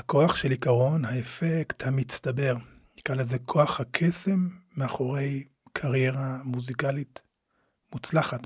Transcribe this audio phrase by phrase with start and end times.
[0.00, 2.54] הכוח של עיקרון, האפקט המצטבר,
[2.98, 7.22] נקרא לזה כוח הקסם מאחורי קריירה מוזיקלית
[7.92, 8.40] מוצלחת.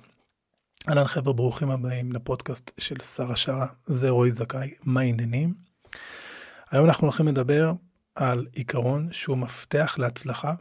[0.88, 5.54] אהלן חבר'ה, ברוכים הבאים לפודקאסט של שרה שרה, זה רועי זכאי, מה העניינים?
[6.70, 7.72] היום אנחנו הולכים לדבר
[8.14, 10.54] על עיקרון שהוא מפתח להצלחה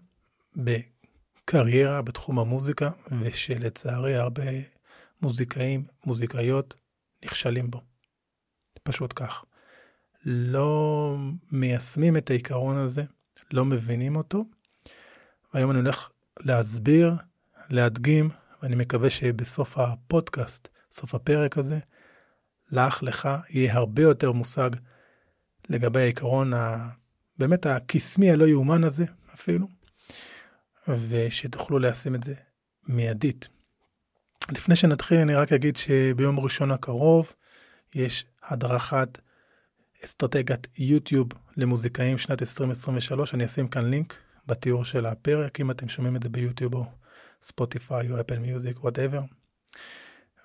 [0.55, 2.89] בקריירה בתחום המוזיקה,
[3.21, 4.52] ושלצערי הרבה
[5.21, 6.75] מוזיקאים, מוזיקאיות,
[7.25, 7.82] נכשלים בו.
[8.84, 9.46] פשוט כך.
[10.26, 11.16] לא
[11.52, 13.04] מיישמים את העיקרון הזה,
[13.52, 14.46] לא מבינים אותו.
[15.54, 17.13] והיום אני הולך להסביר,
[17.70, 18.30] להדגים,
[18.62, 21.80] ואני מקווה שבסוף הפודקאסט, סוף הפרק הזה,
[22.72, 24.70] לך, לך, יהיה הרבה יותר מושג
[25.70, 26.90] לגבי העיקרון ה...
[27.40, 29.68] באמת הקסמי הלא יאומן הזה אפילו,
[30.88, 32.34] ושתוכלו ליישם את זה
[32.88, 33.48] מיידית.
[34.52, 37.34] לפני שנתחיל אני רק אגיד שביום ראשון הקרוב
[37.96, 39.20] יש הדרכת
[40.05, 44.16] אסטרטגיית יוטיוב למוזיקאים שנת 2023, אני אשים כאן לינק
[44.48, 46.85] בתיאור של הפרק, אם אתם שומעים את זה ביוטיוב או
[47.43, 49.21] ספוטיפיי או אפל מיוזיק, whatever.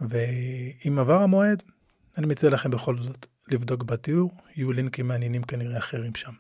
[0.01, 1.63] ואם עבר המועד,
[2.19, 6.33] אני מציע לכם בכל זאת לבדוק בתיאור, יהיו לינקים מעניינים כנראה אחרים שם.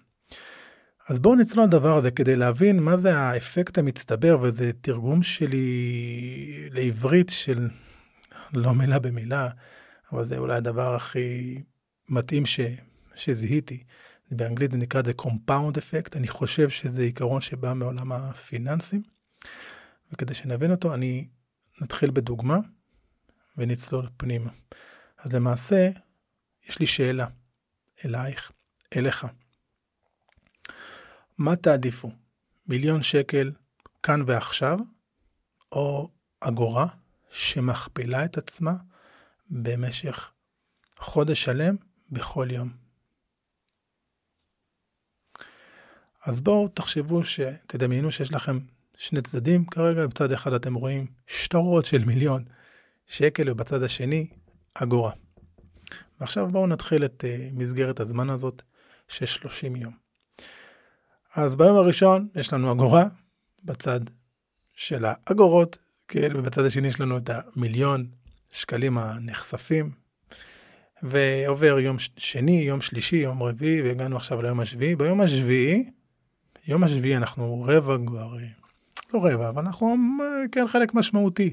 [1.08, 7.30] אז בואו נצלול לדבר הזה כדי להבין מה זה האפקט המצטבר, וזה תרגום שלי לעברית
[7.30, 7.68] של
[8.52, 9.48] לא מילה במילה,
[10.12, 11.62] אבל זה אולי הדבר הכי
[12.08, 12.60] מתאים ש...
[13.18, 13.84] שזיהיתי.
[14.30, 19.02] באנגלית זה נקרא זה compound effect, אני חושב שזה עיקרון שבא מעולם הפיננסים.
[20.12, 21.28] וכדי שנבין אותו, אני
[21.80, 22.58] נתחיל בדוגמה
[23.56, 24.50] ונצלול פנימה.
[25.18, 25.90] אז למעשה,
[26.68, 27.26] יש לי שאלה
[28.04, 28.52] אלייך,
[28.96, 29.26] אליך.
[31.38, 32.12] מה תעדיפו?
[32.66, 33.52] מיליון שקל
[34.02, 34.78] כאן ועכשיו,
[35.72, 36.10] או
[36.40, 36.86] אגורה
[37.30, 38.74] שמכפילה את עצמה
[39.50, 40.30] במשך
[40.98, 41.76] חודש שלם
[42.10, 42.87] בכל יום?
[46.26, 48.58] אז בואו תחשבו שתדמיינו שיש לכם
[48.96, 52.44] שני צדדים כרגע, בצד אחד אתם רואים שטרות של מיליון
[53.06, 54.26] שקל ובצד השני
[54.74, 55.12] אגורה.
[56.20, 58.62] ועכשיו בואו נתחיל את uh, מסגרת הזמן הזאת
[59.08, 59.92] של 30 יום.
[61.34, 63.04] אז ביום הראשון יש לנו אגורה
[63.64, 64.00] בצד
[64.74, 65.78] של האגורות,
[66.08, 68.06] כן, ובצד השני יש לנו את המיליון
[68.52, 69.90] שקלים הנחשפים.
[71.02, 74.96] ועובר יום שני, יום שלישי, יום רביעי, והגענו עכשיו ליום השביעי.
[74.96, 75.90] ביום השביעי
[76.68, 78.48] יום השביעי אנחנו רבע כבר, אה,
[79.14, 81.52] לא רבע, אבל אנחנו אה, כן חלק משמעותי,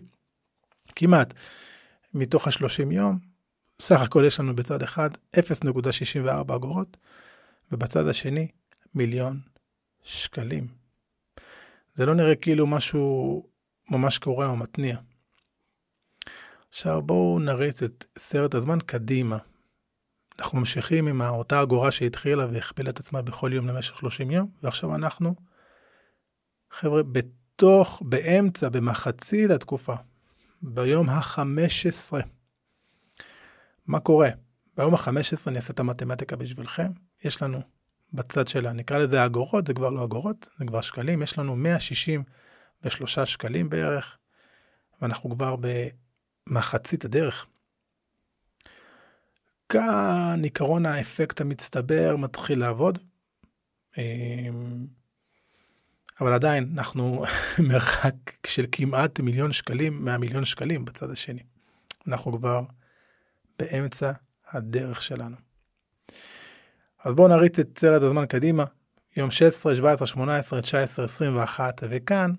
[0.95, 1.33] כמעט,
[2.13, 3.19] מתוך השלושים יום.
[3.79, 6.97] סך הכל יש לנו בצד אחד 0.64 אגורות,
[7.71, 8.47] ובצד השני
[8.95, 9.39] מיליון
[10.03, 10.67] שקלים.
[11.93, 13.43] זה לא נראה כאילו משהו
[13.91, 14.97] ממש קורה או מתניע.
[16.69, 19.37] עכשיו בואו נריץ את סרט הזמן קדימה.
[20.39, 24.95] אנחנו ממשיכים עם אותה אגורה שהתחילה והכפילה את עצמה בכל יום למשך 30 יום, ועכשיו
[24.95, 25.35] אנחנו,
[26.71, 29.95] חבר'ה, בתוך, באמצע, במחצית התקופה,
[30.61, 32.13] ביום ה-15.
[33.87, 34.29] מה קורה?
[34.77, 35.09] ביום ה-15,
[35.47, 36.91] אני אעשה את המתמטיקה בשבילכם,
[37.23, 37.61] יש לנו
[38.13, 43.19] בצד שלה, נקרא לזה אגורות, זה כבר לא אגורות, זה כבר שקלים, יש לנו 163
[43.19, 44.17] שקלים בערך,
[45.01, 45.55] ואנחנו כבר
[46.49, 47.47] במחצית הדרך.
[49.75, 52.99] כאן עיקרון האפקט המצטבר מתחיל לעבוד.
[53.97, 54.87] אמ,
[56.21, 57.25] אבל עדיין אנחנו
[57.69, 58.13] מרחק
[58.47, 61.43] של כמעט מיליון שקלים מהמיליון שקלים בצד השני.
[62.07, 62.61] אנחנו כבר
[63.59, 64.11] באמצע
[64.51, 65.35] הדרך שלנו.
[67.03, 68.63] אז בואו נריץ את סרט הזמן קדימה,
[69.17, 72.31] יום 16, 17, 18, 19, 21, וכאן,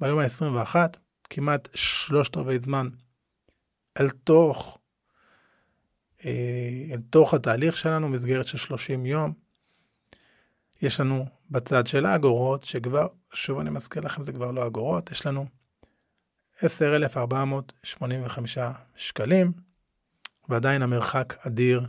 [0.00, 0.76] ביום ה-21,
[1.30, 2.88] כמעט שלושת רבעי זמן
[4.00, 4.77] אל תוך
[6.24, 9.32] אל תוך התהליך שלנו, מסגרת של 30 יום.
[10.82, 15.26] יש לנו בצד של האגורות, שכבר, שוב אני מזכיר לכם, זה כבר לא אגורות, יש
[15.26, 15.46] לנו
[16.62, 18.58] 10,485
[18.96, 19.52] שקלים,
[20.48, 21.86] ועדיין המרחק אדיר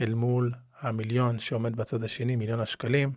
[0.00, 3.12] אל מול המיליון שעומד בצד השני, מיליון השקלים.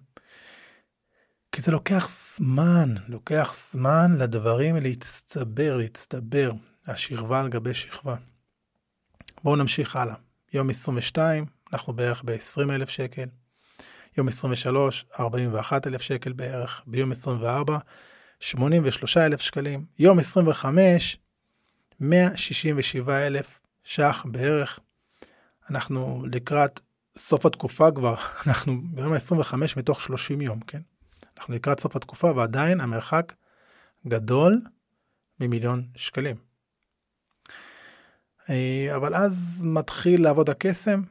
[1.52, 6.52] כי זה לוקח זמן, לוקח זמן לדברים להצטבר, להצטבר,
[6.88, 8.16] השכבה על גבי שכבה.
[9.48, 10.16] בואו נמשיך הלאה.
[10.54, 13.26] יום 22, אנחנו בערך ב-20 אלף שקל.
[14.18, 16.82] יום 23, 41 אלף שקל בערך.
[16.88, 17.78] ביום 24,
[18.40, 19.86] 83 אלף שקלים.
[20.00, 21.18] יום 25,
[22.00, 24.80] 167 אלף ש"ח בערך.
[25.70, 26.80] אנחנו לקראת
[27.18, 28.16] סוף התקופה כבר,
[28.48, 30.82] אנחנו ביום ה-25 מתוך 30 יום, כן?
[31.38, 33.34] אנחנו לקראת סוף התקופה ועדיין המרחק
[34.08, 34.62] גדול
[35.40, 36.47] ממיליון שקלים.
[38.50, 41.02] אה, אבל אז מתחיל לעבוד הקסם,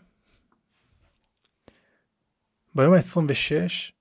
[2.74, 3.92] ביום ה-26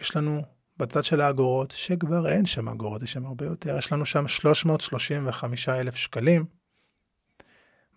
[0.00, 0.42] יש לנו
[0.76, 5.68] בצד של האגורות, שכבר אין שם אגורות, יש שם הרבה יותר, יש לנו שם 335
[5.68, 6.60] אלף שקלים.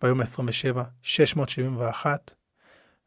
[0.04, 2.34] ביום ה-27, 671,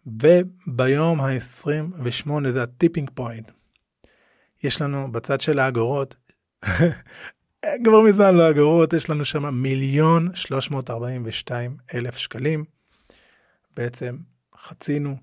[0.07, 3.51] וביום ה-28, זה הטיפינג פוינט,
[4.63, 6.17] יש לנו בצד של האגורות,
[7.85, 12.65] כבר מזמן לא אגורות, יש לנו שם מיליון 342 אלף שקלים.
[13.77, 14.17] בעצם
[14.57, 15.17] חצינו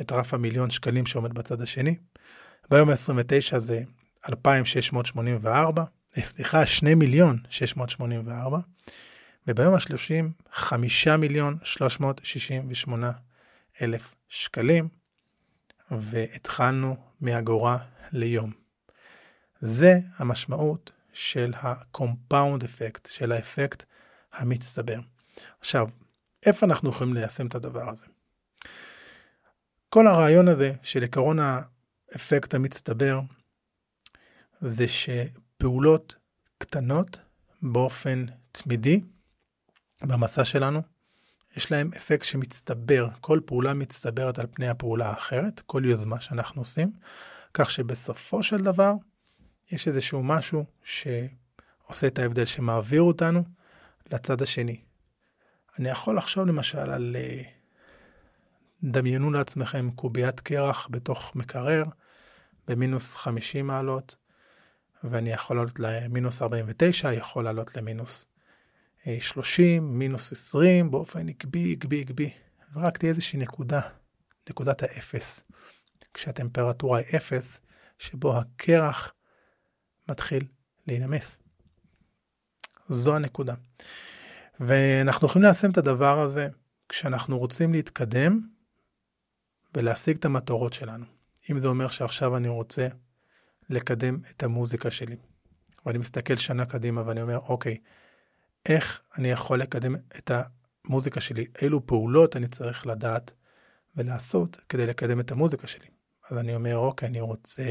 [0.00, 1.96] את רף המיליון שקלים שעומד בצד השני.
[2.70, 3.82] ביום ה-29 זה
[4.28, 5.84] 2,684,
[6.16, 8.58] אה, סליחה, 2 מיליון 684,
[9.48, 13.12] וביום ה-30, 5 מיליון 368
[13.82, 14.88] אלף שקלים,
[15.90, 17.78] והתחלנו מאגורה
[18.12, 18.52] ליום.
[19.60, 23.84] זה המשמעות של ה-compound effect, של האפקט
[24.32, 25.00] המצטבר.
[25.60, 25.88] עכשיו,
[26.46, 28.06] איפה אנחנו יכולים ליישם את הדבר הזה?
[29.88, 33.20] כל הרעיון הזה של עקרון האפקט המצטבר,
[34.60, 36.14] זה שפעולות
[36.58, 37.18] קטנות
[37.62, 39.00] באופן תמידי
[40.02, 40.82] במסע שלנו,
[41.56, 46.92] יש להם אפקט שמצטבר, כל פעולה מצטברת על פני הפעולה האחרת, כל יוזמה שאנחנו עושים,
[47.54, 48.94] כך שבסופו של דבר
[49.70, 53.44] יש איזשהו משהו שעושה את ההבדל, שמעביר אותנו
[54.12, 54.80] לצד השני.
[55.78, 57.16] אני יכול לחשוב למשל על...
[57.18, 57.42] אה,
[58.84, 61.84] דמיינו לעצמכם קוביית קרח בתוך מקרר
[62.68, 64.16] במינוס 50 מעלות,
[65.04, 68.24] ואני יכול לעלות למינוס 49, יכול לעלות למינוס
[69.18, 72.30] 30, אה, מינוס 20, באופן עקבי, עקבי, עקבי,
[72.74, 73.80] ורק תהיה איזושהי נקודה,
[74.50, 75.42] נקודת האפס,
[76.14, 77.60] כשהטמפרטורה היא אפס,
[77.98, 79.12] שבו הקרח
[80.08, 80.44] מתחיל
[80.86, 81.38] להינמס.
[82.88, 83.54] זו הנקודה.
[84.60, 86.48] ואנחנו יכולים ליישם את הדבר הזה
[86.88, 88.40] כשאנחנו רוצים להתקדם
[89.74, 91.04] ולהשיג את המטרות שלנו.
[91.50, 92.88] אם זה אומר שעכשיו אני רוצה
[93.70, 95.16] לקדם את המוזיקה שלי,
[95.86, 97.76] ואני מסתכל שנה קדימה ואני אומר, אוקיי,
[98.66, 100.30] איך אני יכול לקדם את
[100.84, 101.46] המוזיקה שלי?
[101.62, 103.32] אילו פעולות אני צריך לדעת
[103.96, 105.86] ולעשות כדי לקדם את המוזיקה שלי?
[106.30, 107.62] אז אני אומר, אוקיי, אני רוצה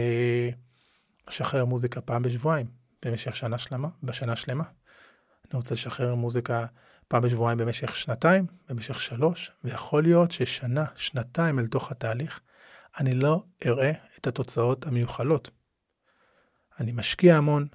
[1.32, 2.68] לשחרר מוזיקה פעם בשבועיים
[3.06, 4.64] במשך שנה שלמה, בשנה שלמה.
[4.64, 6.66] אני רוצה לשחרר מוזיקה
[7.08, 12.40] פעם בשבועיים במשך שנתיים, במשך שלוש, ויכול להיות ששנה, שנתיים אל תוך התהליך,
[13.00, 15.50] אני לא אראה את התוצאות המיוחלות.
[16.80, 17.68] אני משקיע המון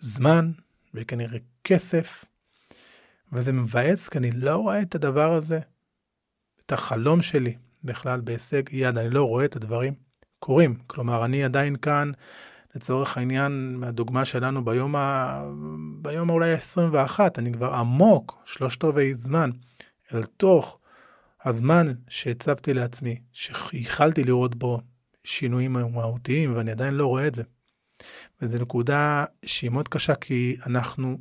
[0.00, 0.52] זמן
[0.94, 2.24] וכנראה כסף,
[3.32, 5.60] וזה מבאס כי אני לא רואה את הדבר הזה,
[6.66, 9.94] את החלום שלי בכלל בהישג יד, אני לא רואה את הדברים
[10.38, 10.78] קורים.
[10.86, 12.12] כלומר, אני עדיין כאן
[12.74, 15.42] לצורך העניין, מהדוגמה שלנו ביום, ה...
[16.02, 19.50] ביום אולי ה-21, אני כבר עמוק, שלושת רבעי זמן,
[20.14, 20.78] אל תוך
[21.44, 24.80] הזמן שהצבתי לעצמי, שייחלתי לראות בו
[25.24, 27.42] שינויים מהותיים, ואני עדיין לא רואה את זה.
[28.42, 31.18] וזו נקודה שהיא מאוד קשה, כי אנחנו,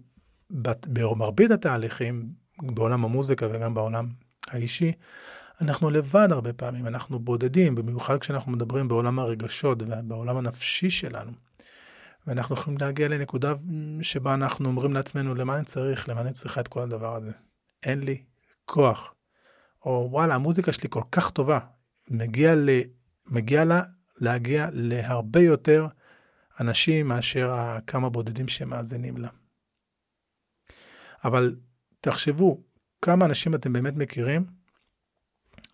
[0.88, 2.30] במרבית התהליכים,
[2.62, 4.08] בעולם המוזיקה וגם בעולם
[4.50, 4.92] האישי,
[5.62, 11.32] אנחנו לבד הרבה פעמים, אנחנו בודדים, במיוחד כשאנחנו מדברים בעולם הרגשות ובעולם הנפשי שלנו.
[12.28, 13.54] ואנחנו יכולים להגיע לנקודה
[14.02, 17.32] שבה אנחנו אומרים לעצמנו, למה אני צריך, למה אני צריכה את כל הדבר הזה?
[17.84, 18.24] אין לי
[18.66, 19.14] כוח.
[19.86, 21.60] או וואלה, המוזיקה שלי כל כך טובה,
[22.10, 22.70] מגיע, ל,
[23.28, 23.82] מגיע לה
[24.22, 25.88] להגיע להרבה יותר
[26.60, 29.30] אנשים מאשר הכמה בודדים שמאזינים לה.
[31.24, 31.56] אבל
[32.02, 32.64] תחשבו,
[33.02, 34.61] כמה אנשים אתם באמת מכירים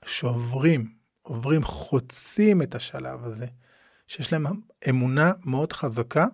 [0.07, 3.45] שעוברים, עוברים, חוצים את השלב הזה,
[4.07, 4.45] שיש להם
[4.89, 6.25] אמונה מאוד חזקה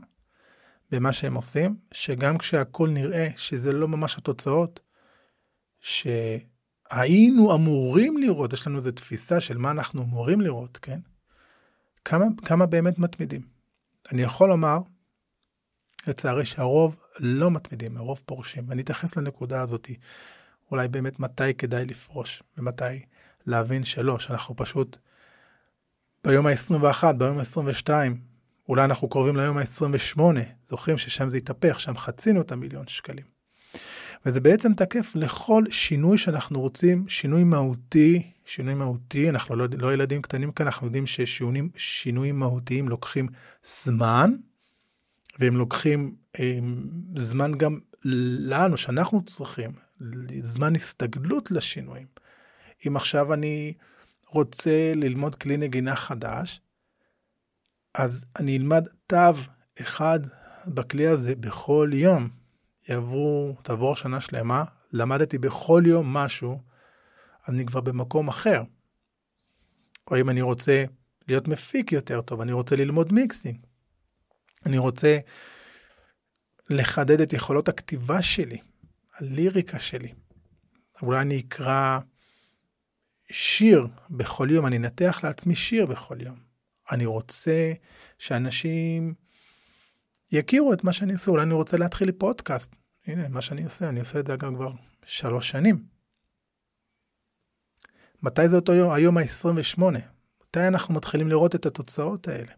[0.92, 4.80] במה שהם עושים, שגם כשהכול נראה שזה לא ממש התוצאות
[5.80, 11.00] שהיינו אמורים לראות, יש לנו איזו תפיסה של מה אנחנו אמורים לראות, כן?
[12.06, 13.42] כמה, כמה באמת מתמידים.
[14.12, 14.78] אני יכול לומר,
[16.08, 18.64] לצערי, שהרוב לא מתמידים, הרוב פורשים.
[18.68, 19.90] ואני אתייחס לנקודה הזאת,
[20.72, 23.06] אולי באמת מתי כדאי לפרוש, ומתי
[23.46, 24.98] להבין שלא, שאנחנו פשוט
[26.24, 27.90] ביום ה-21, ביום ה-22,
[28.70, 30.20] אולי אנחנו קרובים ליום ה-28,
[30.70, 33.26] זוכרים ששם זה התהפך, שם חצינו את המיליון שקלים.
[34.26, 40.22] וזה בעצם תקף לכל שינוי שאנחנו רוצים, שינוי מהותי, שינוי מהותי, אנחנו לא, לא ילדים
[40.22, 43.28] קטנים כאן, אנחנו יודעים ששינויים מהותיים לוקחים
[43.64, 44.32] זמן,
[45.40, 49.72] והם לוקחים הם, אה, זמן גם לנו, שאנחנו צריכים,
[50.42, 52.08] זמן הסתגלות לשינויים.
[52.88, 53.74] אם עכשיו אני
[54.28, 56.62] רוצה ללמוד כלי נגינה חדש,
[57.94, 59.18] אז אני אלמד תו
[59.82, 60.20] אחד
[60.68, 62.30] בכלי הזה בכל יום.
[62.90, 64.64] יעברו, תעבור שנה שלמה,
[64.94, 66.62] למדתי בכל יום משהו,
[67.48, 68.64] אני כבר במקום אחר.
[70.12, 70.84] או אם אני רוצה
[71.28, 73.58] להיות מפיק יותר טוב, אני רוצה ללמוד מיקסינג.
[74.66, 75.20] אני רוצה
[76.70, 78.58] לחדד את יכולות הכתיבה שלי,
[79.16, 80.14] הליריקה שלי.
[81.02, 82.00] אולי אני אקרא
[83.34, 86.40] שיר בכל יום, אני אנתח לעצמי שיר בכל יום.
[86.92, 87.74] אני רוצה
[88.18, 89.14] שאנשים
[90.32, 92.76] יכירו את מה שאני עושה, אולי אני רוצה להתחיל פודקאסט.
[93.06, 94.72] הנה, מה שאני עושה, אני עושה את זה אגב כבר
[95.06, 95.86] שלוש שנים.
[98.24, 98.92] מתי זה אותו יום?
[98.92, 99.82] היום ה-28.
[100.44, 102.52] מתי אנחנו מתחילים לראות את התוצאות האלה?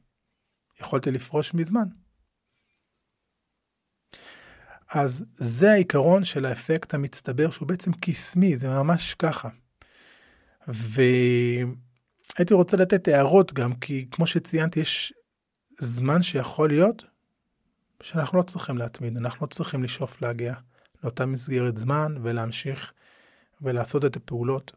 [0.80, 1.88] יכולתי לפרוש מזמן.
[4.90, 9.50] אז זה העיקרון של האפקט המצטבר שהוא בעצם קסמי, זה ממש ככה.
[10.68, 15.14] והייתי רוצה לתת הערות גם, כי כמו שציינתי, יש
[15.80, 17.04] זמן שיכול להיות
[18.02, 20.54] שאנחנו לא צריכים להתמיד, אנחנו לא צריכים לשאוף להגיע
[21.04, 22.94] לאותה מסגרת זמן ולהמשיך
[23.62, 24.72] ולעשות את הפעולות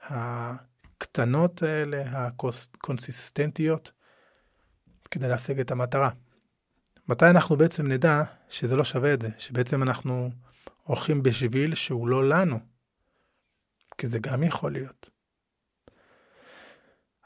[0.00, 3.92] הקטנות האלה, הקונסיסטנטיות,
[5.10, 6.10] כדי להשיג את המטרה.
[7.08, 10.30] מתי אנחנו בעצם נדע שזה לא שווה את זה, שבעצם אנחנו
[10.82, 12.58] הולכים בשביל שהוא לא לנו,
[13.98, 15.15] כי זה גם יכול להיות.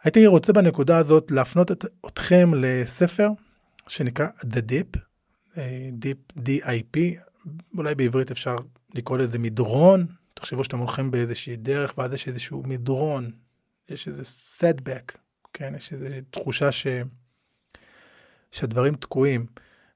[0.04, 3.30] הייתי רוצה בנקודה הזאת להפנות את, אתכם לספר
[3.88, 4.98] שנקרא The Deep,
[5.56, 6.98] אה, Deep D-I-P,
[7.76, 8.56] אולי בעברית אפשר
[8.94, 13.30] לקרוא לזה מדרון, תחשבו שאתם הולכים באיזושהי דרך ואז יש איזשהו מדרון,
[13.88, 14.22] יש איזה
[14.58, 15.18] setback,
[15.52, 16.86] כן, יש איזו תחושה ש...
[18.50, 19.46] שהדברים תקועים.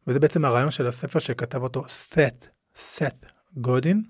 [0.06, 2.46] וזה בעצם הרעיון של הספר שכתב אותו סט,
[2.76, 4.02] סט גודין,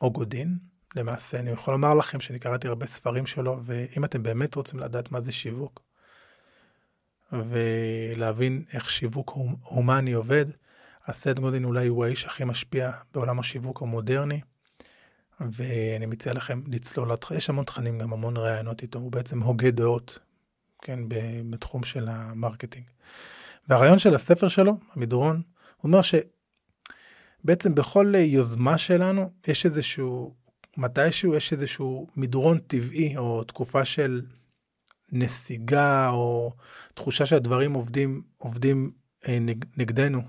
[0.00, 0.58] או גודין,
[0.96, 5.12] למעשה אני יכול לומר לכם שאני קראתי הרבה ספרים שלו, ואם אתם באמת רוצים לדעת
[5.12, 5.82] מה זה שיווק,
[7.32, 9.30] ולהבין איך שיווק
[9.62, 10.46] הומני עובד,
[11.06, 14.40] אז סט גודין אולי הוא האיש הכי משפיע בעולם השיווק המודרני,
[15.40, 20.18] ואני מציע לכם לצלול, יש המון תכנים, גם המון ראיונות איתו, הוא בעצם הוגה דעות,
[20.82, 21.00] כן,
[21.50, 22.84] בתחום של ה marketing.
[23.68, 25.42] והרעיון של הספר שלו, המדרון,
[25.76, 30.34] הוא אומר שבעצם בכל יוזמה שלנו יש איזשהו,
[30.76, 34.22] מתישהו יש איזשהו מדרון טבעי או תקופה של
[35.12, 36.52] נסיגה או
[36.94, 38.92] תחושה שהדברים עובדים, עובדים
[39.28, 39.38] אה,
[39.76, 40.20] נגדנו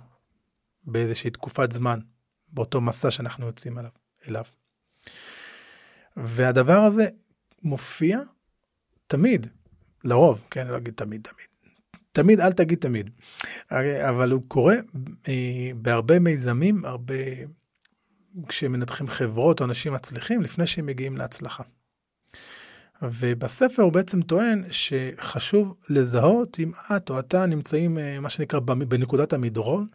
[0.83, 1.99] באיזושהי תקופת זמן,
[2.47, 3.91] באותו מסע שאנחנו יוצאים אליו.
[4.27, 4.43] אליו.
[6.17, 7.07] והדבר הזה
[7.63, 8.19] מופיע
[9.07, 9.47] תמיד,
[10.03, 11.47] לרוב, כן, לא אגיד תמיד, תמיד,
[12.11, 13.09] תמיד אל תגיד תמיד,
[14.09, 14.75] אבל הוא קורה
[15.27, 17.15] אה, בהרבה מיזמים, הרבה,
[18.47, 21.63] כשמנתחים חברות או אנשים מצליחים לפני שהם מגיעים להצלחה.
[23.01, 29.33] ובספר הוא בעצם טוען שחשוב לזהות אם את או אתה נמצאים אה, מה שנקרא בנקודת
[29.33, 29.87] המדרון,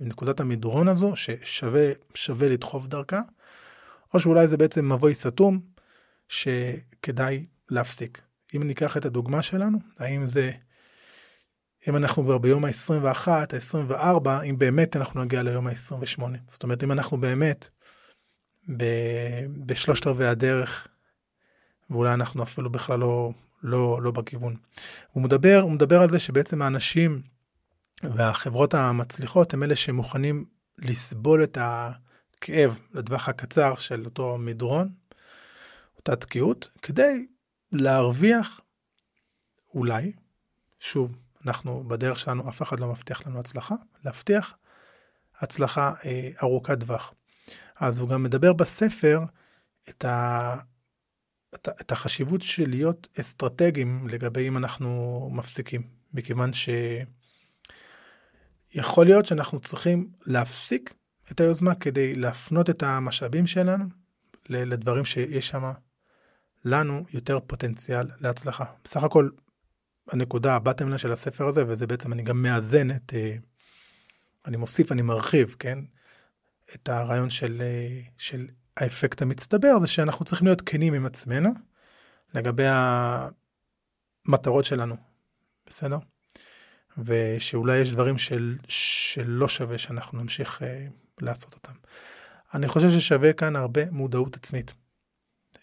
[0.00, 3.20] בנקודת המדרון הזו ששווה לדחוף דרכה,
[4.14, 5.60] או שאולי זה בעצם מבוי סתום
[6.28, 8.22] שכדאי להפסיק.
[8.56, 10.52] אם ניקח את הדוגמה שלנו, האם זה
[11.88, 16.22] אם אנחנו כבר ביום ה-21, ה-24, אם באמת אנחנו נגיע ליום ה-28.
[16.48, 17.68] זאת אומרת, אם אנחנו באמת
[18.76, 20.88] ב- בשלושת רבעי הדרך,
[21.90, 23.30] ואולי אנחנו אפילו בכלל לא,
[23.62, 24.56] לא, לא בכיוון.
[25.12, 27.22] הוא מדבר, הוא מדבר על זה שבעצם האנשים
[28.02, 30.44] והחברות המצליחות הם אלה שמוכנים
[30.78, 34.88] לסבול את הכאב לטווח הקצר של אותו מדרון,
[35.96, 37.26] אותה תקיעות, כדי
[37.72, 38.60] להרוויח
[39.74, 40.12] אולי,
[40.80, 44.56] שוב, אנחנו בדרך שלנו, אף אחד לא מבטיח לנו הצלחה, להבטיח
[45.40, 47.14] הצלחה אה, ארוכת טווח.
[47.80, 49.20] אז הוא גם מדבר בספר
[49.88, 50.56] את, ה,
[51.54, 55.82] את, את החשיבות של להיות אסטרטגיים לגבי אם אנחנו מפסיקים,
[56.14, 56.50] מכיוון
[58.72, 60.94] שיכול להיות שאנחנו צריכים להפסיק
[61.30, 63.84] את היוזמה כדי להפנות את המשאבים שלנו
[64.48, 65.72] לדברים שיש שם
[66.64, 68.64] לנו יותר פוטנציאל להצלחה.
[68.84, 69.28] בסך הכל
[70.12, 73.36] הנקודה, הבטמלה של הספר הזה, וזה בעצם, אני גם מאזן את, אה,
[74.46, 75.78] אני מוסיף, אני מרחיב, כן?
[76.74, 81.50] את הרעיון של, אה, של האפקט המצטבר, זה שאנחנו צריכים להיות כנים עם עצמנו
[82.34, 82.64] לגבי
[84.26, 84.96] המטרות שלנו,
[85.66, 85.98] בסדר?
[86.98, 90.86] ושאולי יש דברים של, שלא שווה שאנחנו נמשיך אה,
[91.20, 91.72] לעשות אותם.
[92.54, 94.72] אני חושב ששווה כאן הרבה מודעות עצמית.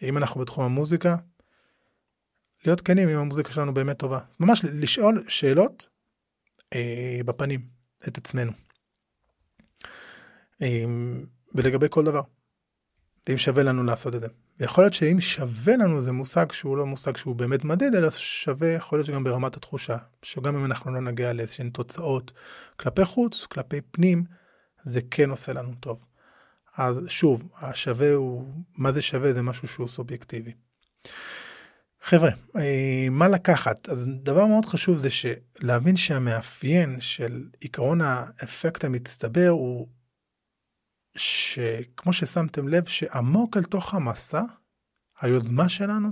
[0.02, 1.16] אם אנחנו בתחום המוזיקה,
[2.66, 4.20] להיות כנים אם המוזיקה שלנו באמת טובה.
[4.40, 5.88] ממש לשאול שאלות
[6.74, 7.62] אה, בפנים
[8.08, 8.52] את עצמנו.
[10.62, 10.86] אה,
[11.56, 12.22] ולגבי כל דבר.
[13.30, 14.28] ואם שווה לנו לעשות את זה.
[14.60, 18.70] יכול להיות שאם שווה לנו זה מושג שהוא לא מושג שהוא באמת מדיד, אלא שווה,
[18.70, 22.32] יכול להיות שגם ברמת התחושה, שגם אם אנחנו לא נגיע לאיזשהן תוצאות
[22.78, 24.24] כלפי חוץ, כלפי פנים,
[24.84, 26.06] זה כן עושה לנו טוב.
[26.78, 30.54] אז שוב, השווה הוא, מה זה שווה זה משהו שהוא סובייקטיבי.
[32.02, 33.90] חבר'ה, אה, מה לקחת?
[33.90, 35.10] אז דבר מאוד חשוב זה
[35.60, 39.88] להבין שהמאפיין של עיקרון האפקט המצטבר הוא
[41.18, 44.42] שכמו ששמתם לב שעמוק אל תוך המסע,
[45.22, 46.10] היוזמה שלנו,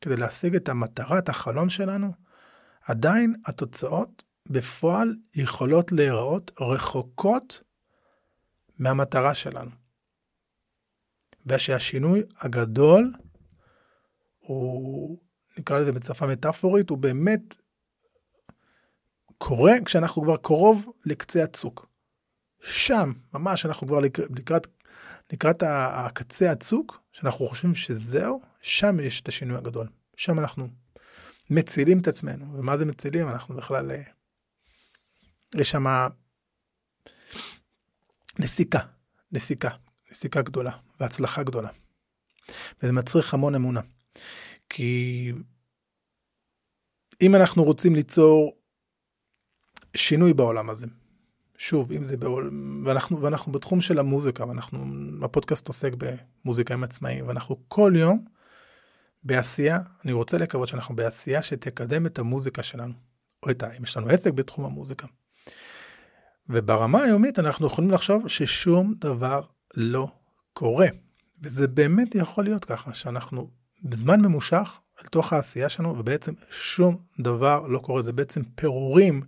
[0.00, 2.12] כדי להשיג את המטרה, את החלום שלנו,
[2.82, 7.62] עדיין התוצאות בפועל יכולות להיראות רחוקות
[8.78, 9.70] מהמטרה שלנו.
[11.46, 13.12] ושהשינוי הגדול
[14.40, 15.18] הוא,
[15.58, 17.56] נקרא לזה בשפה מטאפורית, הוא באמת
[19.38, 21.86] קורה כשאנחנו כבר קרוב לקצה הצוק.
[22.62, 24.66] שם, ממש אנחנו כבר לקראת,
[25.32, 29.88] לקראת הקצה הצוק, שאנחנו חושבים שזהו, שם יש את השינוי הגדול.
[30.16, 30.68] שם אנחנו
[31.50, 32.58] מצילים את עצמנו.
[32.58, 33.28] ומה זה מצילים?
[33.28, 33.90] אנחנו בכלל...
[33.90, 34.02] אה,
[35.54, 35.84] יש שם
[38.38, 38.78] נסיקה,
[39.32, 39.68] נסיקה,
[40.10, 41.68] נסיקה גדולה והצלחה גדולה.
[42.82, 43.80] וזה מצריך המון אמונה.
[44.68, 45.32] כי
[47.20, 48.56] אם אנחנו רוצים ליצור
[49.96, 50.86] שינוי בעולם הזה,
[51.56, 54.84] שוב, אם זה בעולם, ואנחנו, ואנחנו בתחום של המוזיקה, ואנחנו,
[55.24, 58.24] הפודקאסט עוסק במוזיקאים עצמאיים, ואנחנו כל יום
[59.22, 62.92] בעשייה, אני רוצה לקוות שאנחנו בעשייה שתקדם את המוזיקה שלנו,
[63.42, 63.76] או את ה...
[63.76, 65.06] אם יש לנו עסק בתחום המוזיקה.
[66.48, 69.42] וברמה היומית אנחנו יכולים לחשוב ששום דבר
[69.76, 70.08] לא
[70.52, 70.88] קורה.
[71.42, 73.50] וזה באמת יכול להיות ככה, שאנחנו
[73.82, 79.22] בזמן ממושך אל תוך העשייה שלנו, ובעצם שום דבר לא קורה, זה בעצם פירורים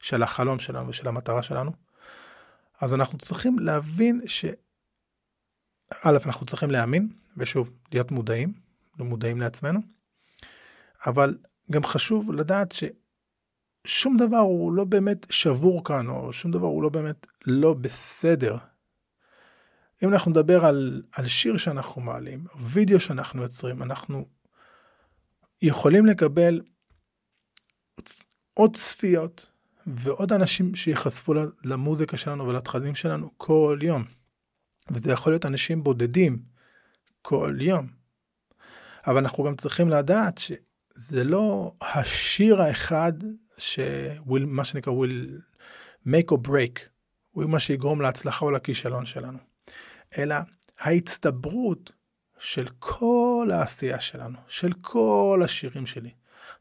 [0.00, 1.72] של החלום שלנו ושל המטרה שלנו.
[2.80, 4.44] אז אנחנו צריכים להבין ש...
[6.04, 8.52] א', אנחנו צריכים להאמין, ושוב, להיות מודעים,
[8.98, 9.80] לא מודעים לעצמנו,
[11.06, 11.38] אבל
[11.70, 12.74] גם חשוב לדעת
[13.86, 18.56] ששום דבר הוא לא באמת שבור כאן, או שום דבר הוא לא באמת לא בסדר.
[20.02, 24.26] אם אנחנו נדבר על, על שיר שאנחנו מעלים, וידאו שאנחנו יוצרים, אנחנו
[25.62, 26.60] יכולים לקבל
[28.54, 29.46] עוד צפיות
[29.86, 34.04] ועוד אנשים שיחשפו למוזיקה שלנו ולתכנים שלנו כל יום.
[34.90, 36.42] וזה יכול להיות אנשים בודדים
[37.22, 37.88] כל יום.
[39.06, 43.12] אבל אנחנו גם צריכים לדעת שזה לא השיר האחד
[43.58, 45.40] שוויל, מה שנקרא will
[46.06, 46.80] make or break,
[47.30, 49.51] הוא מה שיגרום להצלחה או לכישלון שלנו.
[50.18, 50.36] אלא
[50.80, 51.92] ההצטברות
[52.38, 56.10] של כל העשייה שלנו, של כל השירים שלי,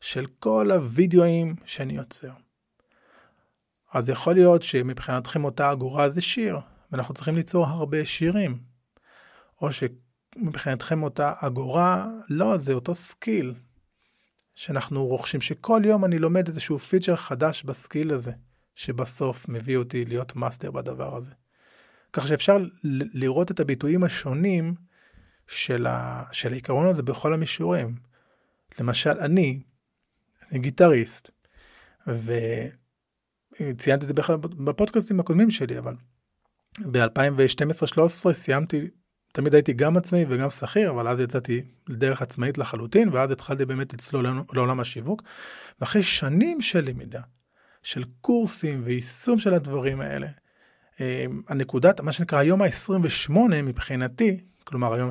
[0.02, 2.32] של כל הווידאוים שאני יוצר.
[3.94, 6.60] אז יכול להיות שמבחינתכם אותה אגורה זה שיר,
[6.92, 8.60] ואנחנו צריכים ליצור הרבה שירים.
[9.62, 13.54] או שמבחינתכם אותה אגורה, לא, זה אותו skill
[14.56, 18.32] שאנחנו רוכשים, שכל יום אני לומד איזשהו feature חדש ב skill הזה,
[18.76, 21.32] שבסוף מביא אותי להיות master בדבר הזה.
[22.13, 22.58] כך שאפשר
[23.13, 24.74] לראות את הביטויים השונים
[25.47, 27.95] של, ה, של העיקרון הזה בכל המישורים.
[28.80, 29.60] למשל, אני,
[30.52, 31.30] אני גיטריסט,
[32.08, 35.95] וציינתי את זה בכלל בפודקאסטים הקודמים שלי, אבל
[36.80, 38.88] ב-2012-2013 סיימתי,
[39.32, 43.93] תמיד הייתי גם עצמאי וגם שכיר, אבל אז יצאתי לדרך עצמאית לחלוטין, ואז התחלתי באמת
[43.93, 45.24] לצלול לעולם השיווק.
[45.80, 47.21] ואחרי שנים של למידה,
[47.84, 50.28] של קורסים ויישום של הדברים האלה,
[51.47, 53.32] הנקודת, מה שנקרא היום ה-28
[53.63, 55.10] מבחינתי, כלומר היום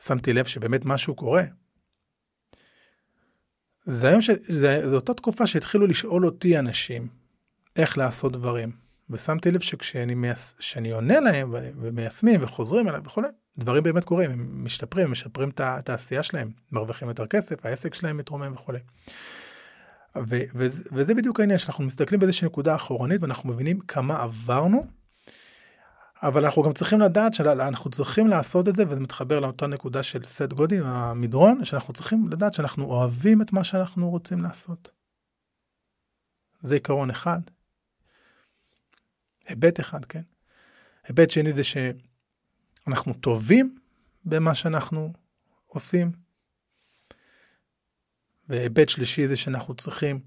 [0.00, 1.42] ששמתי לב שבאמת משהו קורה,
[3.84, 4.30] זה היום ש...
[4.48, 7.08] זה, זה אותה תקופה שהתחילו לשאול אותי אנשים
[7.76, 8.72] איך לעשות דברים.
[9.10, 10.54] ושמתי לב שכשאני מייס...
[10.92, 16.22] עונה להם ומיישמים וחוזרים אליי וכולי, דברים באמת קורים, הם משתפרים, הם משפרים את העשייה
[16.22, 18.78] שלהם, מרוויחים יותר כסף, העסק שלהם מתרומם וכולי.
[20.16, 24.86] ו- ו- וזה בדיוק העניין שאנחנו מסתכלים באיזושהי נקודה אחורנית ואנחנו מבינים כמה עברנו.
[26.22, 30.24] אבל אנחנו גם צריכים לדעת שאנחנו צריכים לעשות את זה וזה מתחבר לאותה נקודה של
[30.26, 34.88] סט גודי המדרון שאנחנו צריכים לדעת שאנחנו אוהבים את מה שאנחנו רוצים לעשות.
[36.60, 37.40] זה עיקרון אחד.
[39.46, 40.22] היבט אחד כן.
[41.04, 43.78] היבט שני זה שאנחנו טובים
[44.24, 45.12] במה שאנחנו
[45.66, 46.12] עושים
[48.48, 50.20] והיבט שלישי זה שאנחנו צריכים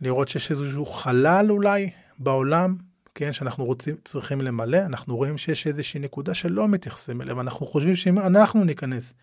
[0.00, 2.76] לראות שיש איזשהו חלל אולי בעולם,
[3.14, 7.96] כן, שאנחנו רוצים, צריכים למלא, אנחנו רואים שיש איזושהי נקודה שלא מתייחסים אליה, ואנחנו חושבים
[7.96, 9.14] שאם אנחנו ניכנס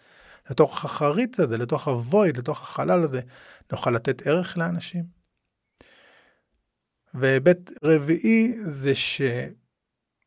[0.49, 3.21] לתוך החריץ הזה, לתוך הוויד, לתוך החלל הזה,
[3.71, 5.03] נוכל לתת ערך לאנשים.
[7.13, 8.91] והיבט רביעי זה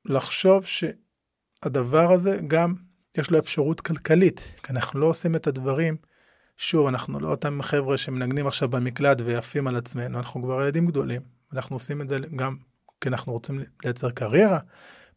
[0.08, 2.74] שלחשוב שהדבר הזה גם
[3.18, 5.96] יש לו אפשרות כלכלית, כי אנחנו לא עושים את הדברים
[6.56, 11.22] שוב, אנחנו לא אותם חבר'ה שמנגנים עכשיו במקלט ויפים על עצמנו, אנחנו כבר ילדים גדולים.
[11.52, 12.56] אנחנו עושים את זה גם
[13.00, 14.58] כי אנחנו רוצים לייצר קריירה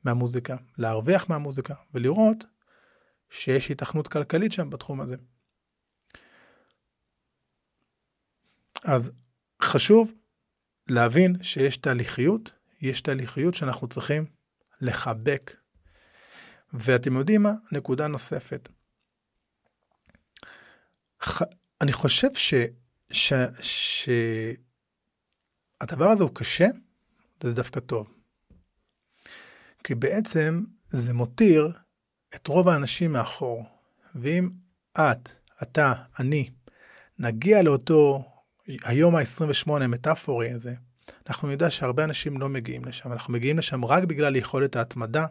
[0.04, 2.46] מהמוזיקה, להרוויח מהמוזיקה, ולראות
[3.30, 5.16] שיש התכנות כלכלית שם בתחום הזה.
[8.84, 9.12] אז
[9.62, 10.12] חשוב
[10.90, 14.26] להבין שיש תהליכיות, יש תהליכיות שאנחנו צריכים
[14.82, 15.56] לחבק.
[16.74, 17.54] ואתם יודעים מה?
[17.72, 18.70] נקודה נוספת.
[21.22, 21.42] ח...
[21.82, 22.54] אני חושב ש...
[23.12, 23.34] ש...
[23.62, 24.10] ש...
[25.82, 26.68] הדבר הזה הוא קשה,
[27.44, 28.14] זה דווקא טוב.
[29.84, 31.72] כי בעצם זה מותיר
[32.36, 33.66] את רוב האנשים מאחור.
[34.16, 34.50] ואם
[35.00, 35.30] את,
[35.64, 36.50] אתה, אני,
[37.20, 38.24] נגיע לאותו
[38.68, 40.74] היום ה-28 המטאפורי הזה,
[41.28, 45.26] אנחנו נדע שהרבה אנשים לא מגיעים לשם, אנחנו מגיעים לשם רק בגלל יכולת ההתמדה,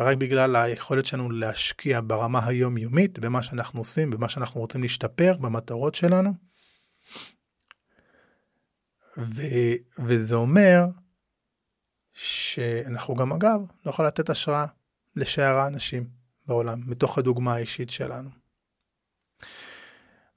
[0.00, 5.94] ורק בגלל היכולת שלנו להשקיע ברמה היומיומית, במה שאנחנו עושים, במה שאנחנו רוצים להשתפר, במטרות
[5.94, 6.34] שלנו.
[9.18, 9.42] ו,
[9.98, 10.86] וזה אומר
[12.14, 14.66] שאנחנו גם אגב לא יכולים לתת השראה
[15.16, 16.08] לשאר האנשים
[16.46, 18.30] בעולם, מתוך הדוגמה האישית שלנו.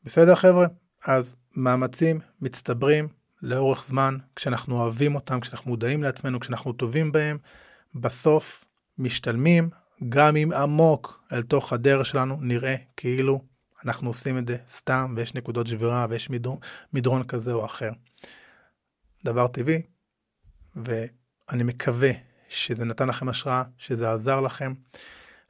[0.03, 0.67] בסדר חבר'ה?
[1.07, 3.07] אז מאמצים מצטברים
[3.41, 7.37] לאורך זמן, כשאנחנו אוהבים אותם, כשאנחנו מודעים לעצמנו, כשאנחנו טובים בהם,
[7.95, 8.65] בסוף
[8.99, 9.69] משתלמים,
[10.09, 13.41] גם אם עמוק אל תוך הדרך שלנו נראה כאילו
[13.85, 16.57] אנחנו עושים את זה סתם ויש נקודות שבירה ויש מדרון,
[16.93, 17.91] מדרון כזה או אחר.
[19.25, 19.81] דבר טבעי,
[20.75, 22.11] ואני מקווה
[22.49, 24.73] שזה נתן לכם השראה, שזה עזר לכם.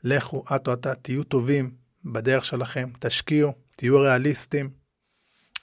[0.04, 4.70] לכו, את או אתה, תהיו טובים בדרך שלכם, תשקיעו, תהיו ריאליסטים.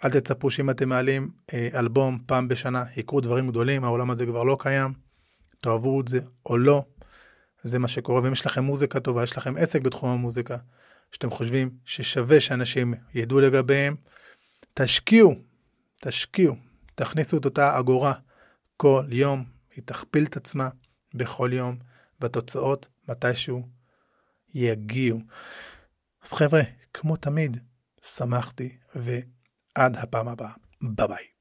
[0.05, 4.45] אל תצפו שאם אתם מעלים אה, אלבום פעם בשנה, יקרו דברים גדולים, העולם הזה כבר
[4.45, 4.93] לא קיים.
[5.63, 6.85] תאהבו את זה או לא,
[7.67, 8.23] זה מה שקורה.
[8.23, 10.57] ואם יש לכם מוזיקה טובה, יש לכם עסק בתחום המוזיקה,
[11.13, 13.97] שאתם חושבים ששווה שאנשים ידעו לגביהם,
[14.75, 15.35] תשקיעו,
[16.01, 16.57] תשקיעו,
[16.95, 18.13] תכניסו את אותה אגורה
[18.77, 19.45] כל יום,
[19.77, 20.69] היא תכפיל את עצמה
[21.15, 21.79] בכל יום,
[22.21, 23.69] והתוצאות מתישהו
[24.55, 25.21] יגיעו.
[26.23, 26.63] אז חבר'ה,
[26.95, 27.57] כמו תמיד,
[28.03, 30.53] שמחתי, ועד הפעם הבאה.
[30.83, 31.36] ביי ביי.